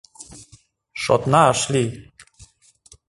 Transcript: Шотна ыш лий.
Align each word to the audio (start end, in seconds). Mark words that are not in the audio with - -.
Шотна 1.01 1.41
ыш 1.53 1.61
лий. 1.73 1.89